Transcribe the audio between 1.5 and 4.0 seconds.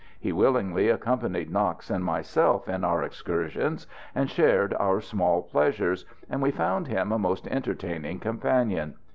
Knox and myself in our excursions,